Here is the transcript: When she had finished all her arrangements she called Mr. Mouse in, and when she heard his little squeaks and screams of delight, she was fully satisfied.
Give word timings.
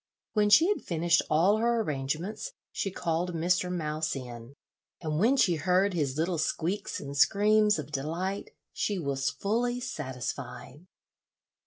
When 0.33 0.49
she 0.49 0.67
had 0.69 0.81
finished 0.81 1.21
all 1.29 1.57
her 1.57 1.79
arrangements 1.81 2.53
she 2.71 2.89
called 2.89 3.35
Mr. 3.35 3.71
Mouse 3.71 4.15
in, 4.15 4.55
and 4.99 5.19
when 5.19 5.37
she 5.37 5.57
heard 5.57 5.93
his 5.93 6.17
little 6.17 6.39
squeaks 6.39 6.99
and 6.99 7.15
screams 7.15 7.77
of 7.77 7.91
delight, 7.91 8.49
she 8.73 8.97
was 8.97 9.29
fully 9.29 9.79
satisfied. 9.79 10.87